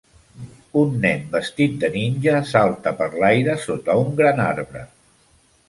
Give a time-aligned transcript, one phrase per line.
[0.83, 4.85] Un nen vestit de ninja salta per l'aire sota un gran arbre.